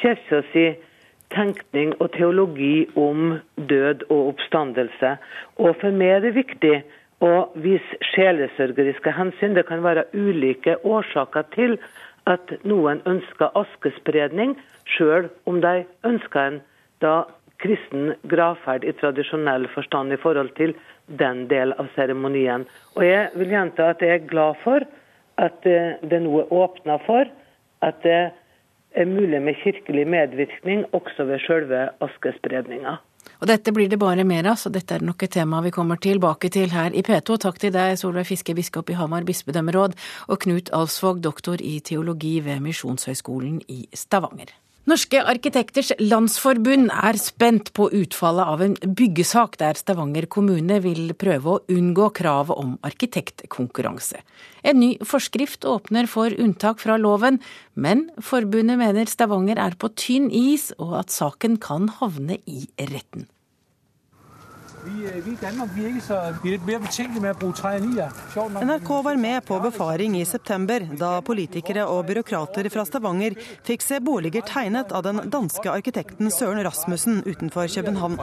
Kirka 0.00 0.40
si 0.52 0.74
tenkning 1.34 1.92
og 2.00 2.12
teologi 2.16 2.88
om 2.96 3.38
død 3.56 4.06
og 4.08 4.32
oppstandelse. 4.32 5.16
Og 5.58 5.76
for 5.80 5.90
meg 5.90 6.16
er 6.16 6.20
det 6.24 6.34
viktig 6.34 6.74
å 7.20 7.48
vise 7.54 8.00
sjelesørgeriske 8.14 9.12
hensyn. 9.12 9.54
Det 9.54 9.66
kan 9.68 9.84
være 9.84 10.08
ulike 10.14 10.78
årsaker 10.84 11.44
til 11.54 11.78
at 12.26 12.56
noen 12.64 13.02
ønsker 13.04 13.52
askespredning, 13.60 14.56
sjøl 14.88 15.28
om 15.44 15.60
de 15.60 15.84
ønsker 16.04 16.40
en 16.48 16.62
da 17.04 17.24
kristen 17.64 18.12
gravferd 18.30 18.84
i 18.84 18.92
tradisjonell 19.00 19.66
forstand 19.74 20.12
i 20.12 20.20
forhold 20.20 20.52
til 20.58 20.74
den 21.20 21.46
del 21.48 21.72
av 21.80 21.88
seremonien. 21.96 22.66
Og 22.96 23.04
Jeg 23.04 23.30
vil 23.34 23.56
gjenta 23.56 23.90
at 23.94 24.04
jeg 24.04 24.20
er 24.20 24.30
glad 24.30 24.60
for 24.64 24.84
at 25.40 25.66
eh, 25.66 25.96
det 26.04 26.22
nå 26.22 26.44
er 26.44 26.52
åpna 26.52 27.00
for 27.06 27.30
at 27.84 28.00
det 28.04 28.20
er 28.94 29.10
mulig 29.10 29.40
med 29.42 29.58
kirkelig 29.62 30.06
medvirkning 30.06 30.84
også 30.94 31.26
ved 31.26 31.42
selve 31.46 31.88
askespredninga. 32.04 33.00
Og 33.40 33.48
dette 33.50 33.72
blir 33.74 33.90
det 33.90 33.98
bare 33.98 34.24
mer 34.24 34.46
av, 34.52 34.58
så 34.60 34.70
dette 34.72 34.94
er 34.94 35.04
nok 35.04 35.24
et 35.24 35.34
tema 35.34 35.60
vi 35.64 35.72
kommer 35.74 35.98
tilbake 36.00 36.48
til 36.54 36.70
her 36.72 36.94
i 36.94 37.02
P2. 37.04 37.38
Takk 37.42 37.60
til 37.60 37.74
deg, 37.74 37.96
Solveig 38.00 38.28
Fiske, 38.28 38.54
biskop 38.56 38.92
i 38.92 38.98
Hamar 38.98 39.26
bispedømmeråd, 39.26 39.96
og 40.28 40.42
Knut 40.44 40.72
Alsvåg, 40.76 41.20
doktor 41.24 41.60
i 41.60 41.78
teologi 41.84 42.38
ved 42.44 42.62
Misjonshøgskolen 42.64 43.60
i 43.68 43.84
Stavanger. 43.92 44.54
Norske 44.84 45.16
arkitekters 45.16 45.94
landsforbund 45.96 46.90
er 46.92 47.16
spent 47.16 47.70
på 47.72 47.86
utfallet 47.96 48.50
av 48.52 48.60
en 48.66 48.74
byggesak 48.98 49.54
der 49.56 49.78
Stavanger 49.80 50.26
kommune 50.28 50.76
vil 50.84 51.14
prøve 51.16 51.54
å 51.54 51.62
unngå 51.72 52.10
kravet 52.18 52.60
om 52.60 52.74
arkitektkonkurranse. 52.84 54.20
En 54.60 54.82
ny 54.82 54.90
forskrift 55.00 55.64
åpner 55.64 56.04
for 56.04 56.36
unntak 56.36 56.84
fra 56.84 56.98
loven, 57.00 57.40
men 57.72 58.10
forbundet 58.20 58.76
mener 58.82 59.08
Stavanger 59.08 59.62
er 59.64 59.78
på 59.80 59.88
tynn 59.96 60.28
is, 60.28 60.68
og 60.76 60.98
at 61.00 61.16
saken 61.16 61.56
kan 61.64 61.88
havne 62.02 62.42
i 62.44 62.66
retten. 62.76 63.24
Øh, 64.84 65.26
NRK 68.64 68.88
var 69.04 69.16
med 69.16 69.44
på 69.44 69.60
befaring 69.60 70.20
i 70.20 70.24
september, 70.24 70.84
da 70.98 71.20
politikere 71.24 71.86
og 71.88 72.04
byråkrater 72.08 72.68
fra 72.72 72.84
Stavanger 72.84 73.36
fikk 73.64 73.84
se 73.84 74.00
boliger 74.04 74.44
tegnet 74.44 74.92
av 74.92 75.06
den 75.06 75.22
danske 75.32 75.70
arkitekten 75.72 76.28
Søren 76.32 76.60
Rasmussen 76.66 77.22
utenfor 77.24 77.70
København. 77.72 78.18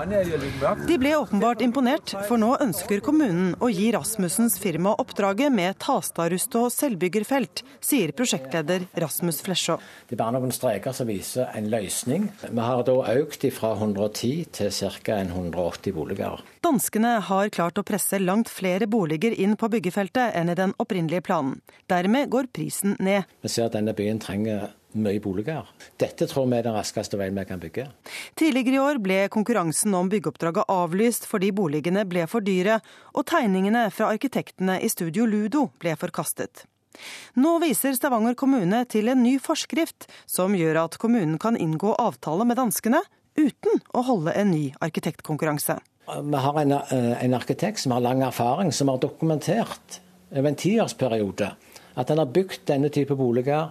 De 0.85 0.99
ble 1.01 1.15
åpenbart 1.17 1.65
imponert, 1.65 2.13
for 2.29 2.37
nå 2.37 2.53
ønsker 2.61 3.01
kommunen 3.01 3.55
å 3.57 3.71
gi 3.73 3.89
Rasmussens 3.95 4.59
firma 4.61 4.93
oppdraget 5.01 5.49
med 5.55 5.79
Tastadrust 5.81 6.59
og 6.61 6.69
selvbyggerfelt, 6.75 7.65
sier 7.81 8.13
prosjektleder 8.13 8.85
Rasmus 9.01 9.41
Flesjå. 9.41 9.79
Det 10.05 10.19
er 10.19 10.21
bare 10.21 10.37
noen 10.37 10.53
streker 10.53 10.93
som 10.93 11.09
viser 11.09 11.49
en 11.57 11.73
løsning. 11.73 12.29
Vi 12.45 12.69
har 12.69 12.85
da 12.85 12.97
økt 13.17 13.49
fra 13.57 13.73
110 13.79 14.49
til 14.53 14.73
ca. 15.01 15.21
180 15.25 15.93
boliger. 15.97 16.50
Danskene 16.61 17.15
har 17.25 17.49
klart 17.49 17.79
å 17.81 17.83
presse 17.83 18.19
langt 18.21 18.49
flere 18.53 18.85
boliger 18.85 19.33
inn 19.33 19.55
på 19.57 19.65
byggefeltet 19.73 20.35
enn 20.37 20.51
i 20.51 20.55
den 20.59 20.75
opprinnelige 20.77 21.23
planen. 21.25 21.55
Dermed 21.89 22.29
går 22.29 22.51
prisen 22.53 22.93
ned. 23.01 23.25
Vi 23.41 23.49
ser 23.49 23.65
at 23.65 23.73
denne 23.73 23.95
byen 23.97 24.19
trenger 24.21 24.67
mye 24.93 25.17
boliger. 25.23 25.65
Dette 25.97 26.27
tror 26.29 26.45
vi 26.51 26.59
er 26.59 26.67
den 26.67 26.77
raskeste 26.77 27.17
veien 27.17 27.33
vi 27.33 27.47
kan 27.49 27.63
bygge. 27.63 27.87
Tidligere 28.37 28.77
i 28.77 28.83
år 28.83 29.01
ble 29.01 29.17
konkurransen 29.33 29.97
om 29.97 30.11
byggeoppdraget 30.11 30.69
avlyst 30.69 31.25
fordi 31.31 31.49
boligene 31.49 32.05
ble 32.05 32.27
for 32.29 32.45
dyre, 32.45 32.77
og 33.17 33.25
tegningene 33.31 33.87
fra 33.89 34.11
arkitektene 34.13 34.77
i 34.85 34.91
Studio 34.93 35.25
Ludo 35.25 35.71
ble 35.81 35.95
forkastet. 35.97 36.67
Nå 37.41 37.55
viser 37.63 37.97
Stavanger 37.97 38.37
kommune 38.37 38.83
til 38.85 39.09
en 39.09 39.23
ny 39.25 39.39
forskrift 39.41 40.05
som 40.29 40.53
gjør 40.53 40.83
at 40.85 41.01
kommunen 41.01 41.41
kan 41.41 41.57
inngå 41.57 41.95
avtale 41.97 42.45
med 42.45 42.61
danskene 42.61 43.01
uten 43.39 43.81
å 43.95 44.05
holde 44.05 44.35
en 44.37 44.53
ny 44.53 44.67
arkitektkonkurranse. 44.83 45.79
Vi 46.07 46.37
har 46.37 46.61
en, 46.61 46.71
eh, 46.71 47.23
en, 47.23 47.33
arkitekt 47.33 47.79
som 47.79 47.91
har 47.91 48.01
lang 48.01 48.21
erfaring, 48.21 48.71
som 48.71 48.87
har 48.87 48.97
dokumentert 48.97 50.01
over 50.31 50.47
en 50.47 50.55
tiårsperiode 50.55 51.51
at 51.95 52.09
han 52.09 52.17
har 52.17 52.31
bygd 52.33 52.65
denne 52.67 52.89
type 52.89 53.15
boliger 53.15 53.69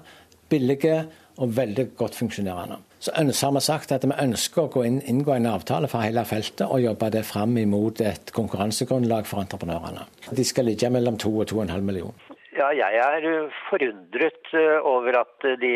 billige 0.51 1.07
og 1.41 1.57
veldig 1.57 1.87
godt 1.97 2.15
funksjonerende. 2.15 2.77
Så 3.01 3.13
har 3.17 3.53
vi 3.55 3.61
sagt 3.61 3.93
at 3.93 4.05
vi 4.05 4.13
ønsker 4.13 4.77
å 4.77 4.85
inn, 4.85 5.01
inngå 5.09 5.33
en 5.33 5.47
avtale 5.47 5.89
for 5.89 6.05
hele 6.05 6.25
feltet 6.29 6.67
og 6.67 6.83
jobbe 6.83 7.09
det 7.15 7.25
fram 7.25 7.57
imot 7.57 8.03
et 8.05 8.33
konkurransegrunnlag 8.37 9.27
for 9.27 9.41
entreprenørene. 9.41 10.05
De 10.37 10.45
skal 10.45 10.69
ligge 10.69 10.91
mellom 10.91 11.17
2 11.17 11.33
og 11.41 11.49
2,5 11.49 11.81
millioner. 11.81 12.37
Ja, 12.59 12.69
jeg 12.77 12.99
er 13.01 13.49
forundret 13.71 14.53
eh, 14.53 14.77
over 14.85 15.23
at 15.23 15.47
de 15.63 15.75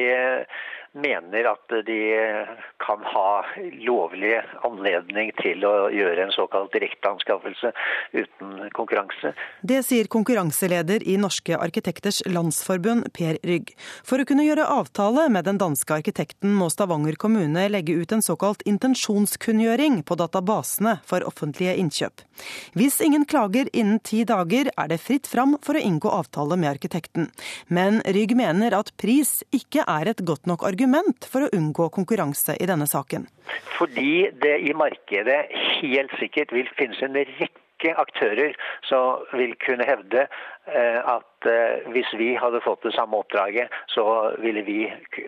mener 0.94 1.48
at 1.50 1.72
de 1.86 2.00
kan 2.82 3.02
ha 3.02 3.30
lovlig 3.82 4.36
anledning 4.66 5.32
til 5.40 5.64
å 5.66 5.88
gjøre 5.90 6.26
en 6.26 6.34
såkalt 6.34 6.72
direkteanskaffelse 6.74 7.72
uten 8.14 8.52
konkurranse. 8.76 9.32
Det 9.66 9.80
sier 9.86 10.10
konkurranseleder 10.10 11.02
i 11.08 11.16
Norske 11.20 11.58
arkitekters 11.58 12.22
landsforbund, 12.30 13.10
Per 13.14 13.40
Rygg. 13.42 13.72
For 14.06 14.22
å 14.22 14.28
kunne 14.28 14.46
gjøre 14.46 14.68
avtale 14.70 15.26
med 15.34 15.48
den 15.48 15.58
danske 15.58 15.98
arkitekten 15.98 16.54
må 16.54 16.70
Stavanger 16.72 17.18
kommune 17.20 17.66
legge 17.72 17.96
ut 17.98 18.14
en 18.14 18.22
såkalt 18.24 18.62
intensjonskunngjøring 18.68 20.02
på 20.06 20.18
databasene 20.20 20.98
for 21.06 21.26
offentlige 21.26 21.74
innkjøp. 21.82 22.22
Hvis 22.78 23.00
ingen 23.04 23.26
klager 23.30 23.68
innen 23.74 24.00
ti 24.02 24.22
dager, 24.28 24.70
er 24.78 24.90
det 24.90 25.02
fritt 25.02 25.26
fram 25.30 25.56
for 25.62 25.74
å 25.74 25.82
inngå 25.82 26.10
avtale 26.10 26.58
med 26.60 26.76
arkitekten. 26.76 27.30
Men 27.66 28.00
Rygg 28.06 28.36
mener 28.38 28.78
at 28.78 28.94
pris 29.00 29.40
ikke 29.54 29.86
er 29.90 30.14
et 30.14 30.22
godt 30.26 30.46
nok 30.50 30.62
argument 30.66 30.83
argument 30.84 31.28
for 31.30 31.46
å 31.46 31.52
unngå 31.56 31.88
konkurranse 31.92 32.56
i 32.60 32.68
denne 32.68 32.86
saken? 32.86 33.26
Fordi 33.78 34.30
det 34.42 34.58
i 34.68 34.74
markedet 34.76 35.46
helt 35.80 36.12
sikkert 36.20 36.52
vil 36.52 36.68
finnes 36.78 37.00
en 37.02 37.16
rekke 37.16 37.94
aktører 38.00 38.54
som 38.88 39.24
vil 39.34 39.54
kunne 39.60 39.84
hevde 39.88 40.24
eh, 40.24 41.00
at 41.00 41.48
eh, 41.48 41.84
hvis 41.92 42.12
vi 42.20 42.30
hadde 42.40 42.62
fått 42.64 42.84
det 42.86 42.94
samme 42.96 43.18
oppdraget, 43.20 43.72
så 43.92 44.04
ville 44.40 44.62
vi 44.64 44.78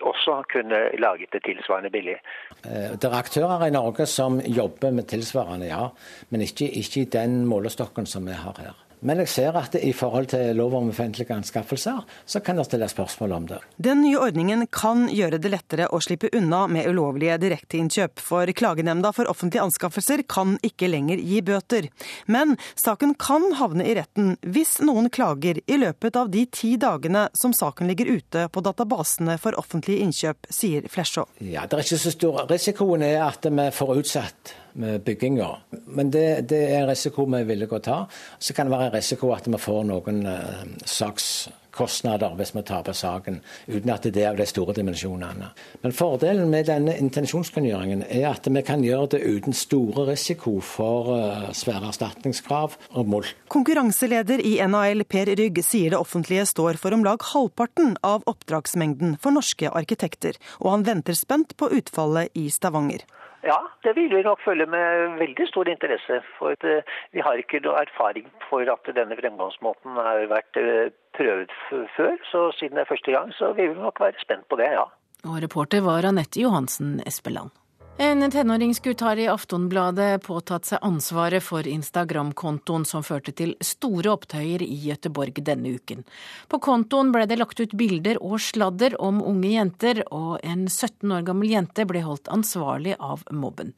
også 0.00 0.42
kunne 0.52 0.86
laget 1.00 1.32
det 1.32 1.42
tilsvarende 1.48 1.92
billig. 1.92 2.16
Eh, 2.64 2.94
det 2.96 3.10
er 3.10 3.18
aktører 3.18 3.66
i 3.66 3.75
Norge 3.75 4.06
som 4.08 4.40
jobber 4.40 4.94
med 4.94 5.08
tilsvarende, 5.10 5.68
ja. 5.72 5.88
Men 6.30 6.46
ikke, 6.46 6.70
ikke 6.80 7.04
i 7.04 7.12
den 7.18 7.44
målestokken 7.48 8.08
som 8.08 8.28
vi 8.28 8.36
har 8.36 8.60
her. 8.62 8.86
Men 9.00 9.20
jeg 9.22 9.28
ser 9.28 9.56
at 9.58 9.74
i 9.76 9.92
forhold 9.92 10.30
til 10.32 10.56
lov 10.56 10.74
om 10.78 10.88
offentlige 10.90 11.34
anskaffelser, 11.34 12.00
så 12.24 12.40
kan 12.40 12.56
det 12.56 12.66
stilles 12.68 12.94
spørsmål 12.94 13.34
om 13.36 13.48
det. 13.50 13.58
Den 13.76 14.00
nye 14.04 14.18
ordningen 14.22 14.64
kan 14.72 15.06
gjøre 15.12 15.40
det 15.42 15.52
lettere 15.52 15.88
å 15.92 16.00
slippe 16.00 16.30
unna 16.36 16.64
med 16.70 16.88
ulovlige 16.88 17.36
direkteinnkjøp, 17.42 18.22
for 18.22 18.50
Klagenemnda 18.56 19.12
for 19.16 19.28
offentlige 19.30 19.66
anskaffelser 19.66 20.24
kan 20.28 20.56
ikke 20.66 20.88
lenger 20.90 21.20
gi 21.20 21.42
bøter. 21.44 21.90
Men 22.26 22.56
saken 22.74 23.14
kan 23.20 23.50
havne 23.60 23.86
i 23.86 23.96
retten 23.98 24.34
hvis 24.42 24.78
noen 24.84 25.10
klager 25.12 25.60
i 25.66 25.80
løpet 25.80 26.16
av 26.16 26.32
de 26.32 26.46
ti 26.48 26.74
dagene 26.80 27.28
som 27.36 27.54
saken 27.56 27.90
ligger 27.92 28.16
ute 28.16 28.48
på 28.52 28.64
databasene 28.64 29.36
for 29.42 29.58
offentlige 29.60 30.06
innkjøp, 30.06 30.48
sier 30.50 30.88
Flesjå. 30.90 31.26
Ja, 31.44 31.66
det 31.66 31.78
er 31.78 31.84
ikke 31.84 32.04
så 32.06 32.14
stor. 32.14 32.46
Risikoen 32.50 33.04
er 33.04 33.20
at 33.28 33.44
vi 33.46 33.72
får 33.76 33.98
utsatt 34.00 34.56
med 34.76 35.04
bygginga. 35.04 35.50
Men 35.87 36.11
det, 36.11 36.49
det, 36.50 36.62
er 36.71 36.83
en 36.83 36.90
risiko 36.90 37.26
vi 37.26 37.40
er 37.40 37.49
villige 37.49 37.71
til 37.73 37.78
å 37.80 37.85
ta. 37.85 38.00
Så 38.38 38.56
kan 38.56 38.68
det 38.68 38.76
være 38.76 38.90
en 38.90 38.99
risiko 38.99 39.33
at 39.37 39.49
vi 39.49 39.61
får 39.61 39.87
noen 39.88 40.21
eh, 40.28 40.64
sakskostnader 40.87 42.37
hvis 42.38 42.52
vi 42.56 42.62
taper 42.66 42.97
saken, 42.97 43.40
uten 43.68 43.92
at 43.95 44.09
det 44.09 44.23
er 44.23 44.33
av 44.33 44.40
de 44.40 44.47
store 44.49 44.75
dimensjonene. 44.76 45.50
Men 45.83 45.97
fordelen 45.97 46.52
med 46.52 46.68
denne 46.68 46.97
intensjonskunngjøringen 47.00 48.04
er 48.09 48.28
at 48.35 48.49
vi 48.50 48.64
kan 48.66 48.85
gjøre 48.85 49.16
det 49.16 49.23
uten 49.25 49.56
store 49.56 50.06
risiko 50.11 50.59
for 50.64 51.12
uh, 51.14 51.49
svære 51.56 51.90
erstatningskrav 51.92 52.76
og 52.92 53.12
mulkt. 53.12 53.37
Konkurranseleder 53.52 54.42
i 54.45 54.56
NAL 54.68 55.06
Per 55.09 55.33
Rygg 55.38 55.62
sier 55.64 55.95
det 55.95 56.00
offentlige 56.00 56.47
står 56.49 56.80
for 56.80 56.97
om 56.97 57.04
lag 57.06 57.23
halvparten 57.33 57.97
av 58.06 58.26
oppdragsmengden 58.28 59.16
for 59.23 59.37
norske 59.37 59.71
arkitekter, 59.71 60.37
og 60.61 60.75
han 60.75 60.88
venter 60.88 61.16
spent 61.16 61.56
på 61.61 61.71
utfallet 61.78 62.33
i 62.37 62.49
Stavanger. 62.52 63.06
Ja, 63.45 63.59
det 63.85 63.93
vil 63.97 64.09
vi 64.16 64.23
nok 64.23 64.40
følge 64.45 64.66
med 64.66 65.19
veldig 65.19 65.49
stor 65.49 65.69
interesse. 65.69 66.21
For 66.38 66.57
eh, 66.64 66.83
vi 67.12 67.21
har 67.21 67.40
ikke 67.40 67.61
erfaring 67.61 68.31
for 68.49 68.64
at 68.73 68.95
denne 68.97 69.19
fremgangsmåten 69.21 69.99
har 69.99 70.25
vært 70.33 70.61
eh, 70.62 70.88
prøvd 71.19 71.52
før. 71.97 72.16
Så 72.31 72.50
siden 72.59 72.76
det 72.76 72.87
er 72.87 72.93
første 72.95 73.12
gang, 73.12 73.33
så 73.35 73.52
vil 73.52 73.75
vi 73.75 73.81
nok 73.81 74.00
være 74.00 74.21
spent 74.23 74.49
på 74.49 74.57
det, 74.57 74.73
ja. 74.78 74.87
Og 75.26 75.43
reporter 75.43 75.81
var 75.83 76.07
Anette 76.07 76.40
Johansen 76.40 77.00
Espeland. 77.07 77.50
En 77.98 78.30
tenåringsgutt 78.30 79.00
har 79.00 79.16
i 79.16 79.24
Aftonbladet 79.28 80.22
påtatt 80.22 80.66
seg 80.68 80.82
ansvaret 80.84 81.40
for 81.40 81.64
Instagram-kontoen 81.64 82.84
som 82.84 83.00
førte 83.00 83.32
til 83.32 83.54
store 83.64 84.12
opptøyer 84.12 84.60
i 84.66 84.76
Gøteborg 84.82 85.40
denne 85.46 85.72
uken. 85.78 86.04
På 86.52 86.60
kontoen 86.60 87.08
ble 87.14 87.24
det 87.24 87.40
lagt 87.40 87.56
ut 87.56 87.72
bilder 87.72 88.20
og 88.20 88.36
sladder 88.44 88.98
om 89.00 89.22
unge 89.24 89.54
jenter, 89.54 90.02
og 90.12 90.44
en 90.44 90.68
17 90.68 91.08
år 91.08 91.24
gammel 91.30 91.54
jente 91.54 91.88
ble 91.88 92.04
holdt 92.04 92.28
ansvarlig 92.28 92.98
av 93.00 93.24
mobben. 93.32 93.72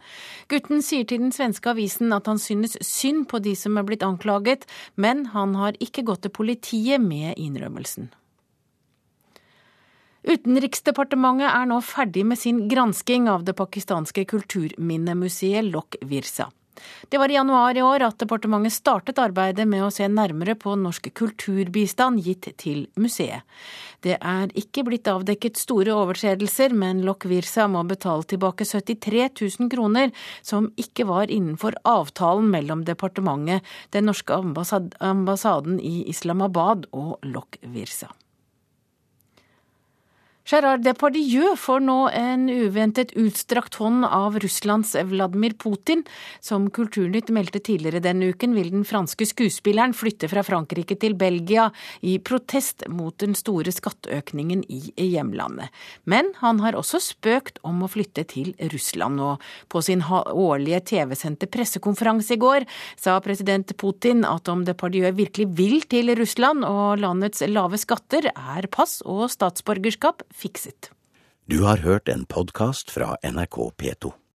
Gutten 0.51 0.83
sier 0.83 1.07
til 1.07 1.23
den 1.23 1.35
svenske 1.35 1.71
avisen 1.71 2.11
at 2.11 2.27
han 2.27 2.43
synes 2.43 2.75
synd 2.83 3.29
på 3.31 3.39
de 3.39 3.55
som 3.55 3.79
er 3.79 3.87
blitt 3.87 4.03
anklaget, 4.03 4.67
men 4.97 5.29
han 5.31 5.55
har 5.55 5.79
ikke 5.79 6.03
gått 6.11 6.27
til 6.27 6.35
politiet 6.35 6.99
med 6.99 7.39
innrømmelsen. 7.39 8.11
Utenriksdepartementet 10.29 11.49
er 11.49 11.69
nå 11.71 11.79
ferdig 11.81 12.27
med 12.29 12.37
sin 12.37 12.67
gransking 12.69 13.31
av 13.33 13.47
det 13.49 13.55
pakistanske 13.57 14.27
kulturminnemuseet 14.29 15.71
Lok 15.73 15.97
Virsa. 16.05 16.51
Det 17.09 17.19
var 17.19 17.31
i 17.31 17.35
januar 17.35 17.77
i 17.77 17.83
år 17.83 18.05
at 18.07 18.19
departementet 18.21 18.77
startet 18.77 19.19
arbeidet 19.19 19.65
med 19.67 19.87
å 19.87 19.91
se 19.95 20.07
nærmere 20.09 20.55
på 20.61 20.75
norsk 20.79 21.09
kulturbistand 21.17 22.21
gitt 22.23 22.51
til 22.61 22.85
museet. 23.01 23.43
Det 24.05 24.19
er 24.21 24.53
ikke 24.59 24.85
blitt 24.87 25.09
avdekket 25.11 25.59
store 25.59 25.97
overtredelser, 25.97 26.77
men 26.77 27.03
Lok 27.09 27.25
Virsa 27.31 27.67
må 27.73 27.83
betale 27.89 28.29
tilbake 28.29 28.69
73 28.69 29.27
000 29.33 29.73
kroner, 29.73 30.13
som 30.43 30.71
ikke 30.77 31.09
var 31.09 31.33
innenfor 31.33 31.81
avtalen 31.89 32.53
mellom 32.53 32.85
departementet, 32.87 33.65
den 33.97 34.07
norske 34.13 34.39
ambassaden 34.39 35.81
i 35.81 36.05
Islamabad 36.13 36.87
og 36.93 37.17
Lok 37.27 37.63
Virsa. 37.65 38.13
Gerard 40.49 40.81
Depardieu 40.81 41.51
får 41.61 41.83
nå 41.85 41.95
en 42.17 42.47
uventet 42.49 43.11
utstrakt 43.21 43.75
hånd 43.83 44.07
av 44.09 44.39
Russlands 44.41 44.95
Vladimir 45.11 45.53
Putin. 45.61 46.07
Som 46.41 46.71
Kulturnytt 46.73 47.29
meldte 47.37 47.61
tidligere 47.61 48.01
denne 48.01 48.31
uken, 48.33 48.55
vil 48.57 48.71
den 48.73 48.87
franske 48.89 49.27
skuespilleren 49.29 49.93
flytte 49.93 50.31
fra 50.33 50.41
Frankrike 50.47 50.97
til 50.97 51.19
Belgia 51.21 51.67
i 52.01 52.15
protest 52.25 52.87
mot 52.89 53.13
den 53.21 53.37
store 53.37 53.75
skatteøkningen 53.77 54.63
i 54.73 54.81
hjemlandet. 54.97 55.69
Men 56.09 56.33
han 56.41 56.65
har 56.65 56.79
også 56.81 57.03
spøkt 57.05 57.61
om 57.69 57.85
å 57.85 57.91
flytte 57.93 58.25
til 58.33 58.55
Russland, 58.73 59.21
nå. 59.21 59.35
på 59.69 59.85
sin 59.85 60.01
årlige 60.09 60.81
TV-sendte 60.95 61.51
pressekonferanse 61.53 62.39
i 62.39 62.41
går 62.41 62.65
sa 62.97 63.19
president 63.21 63.77
Putin 63.77 64.25
at 64.25 64.49
om 64.49 64.65
Depardieu 64.65 65.13
virkelig 65.13 65.51
vil 65.61 65.85
til 65.93 66.17
Russland 66.17 66.65
og 66.65 67.05
landets 67.05 67.45
lave 67.53 67.77
skatter, 67.77 68.33
er 68.33 68.73
pass 68.73 69.03
og 69.05 69.27
statsborgerskap 69.29 70.25
fikset. 70.39 70.91
Du 71.51 71.63
har 71.65 71.83
hørt 71.83 72.09
en 72.09 72.25
podkast 72.25 72.91
fra 72.91 73.17
NRK 73.23 73.57
P2. 73.83 74.19